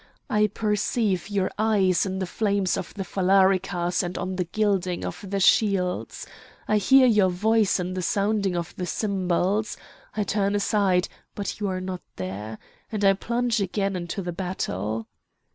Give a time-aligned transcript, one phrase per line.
[0.31, 5.23] I perceive your eyes in the flames of the phalaricas and on the gilding of
[5.29, 6.25] the shields!
[6.67, 9.77] I hear your voice in the sounding of the cymbals.
[10.17, 12.57] I turn aside, but you are not there!
[12.91, 15.05] and I plunge again into the battle!"